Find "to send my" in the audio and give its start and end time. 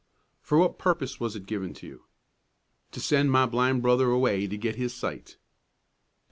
2.93-3.45